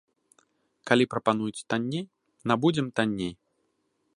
[0.91, 2.05] Калі прапануюць танней,
[2.53, 3.33] набудзем танней.